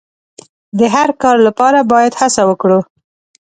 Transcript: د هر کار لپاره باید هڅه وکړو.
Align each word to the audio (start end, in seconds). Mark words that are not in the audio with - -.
د 0.79 0.81
هر 0.95 1.09
کار 1.21 1.37
لپاره 1.47 1.79
باید 1.91 2.13
هڅه 2.21 2.41
وکړو. 2.49 2.79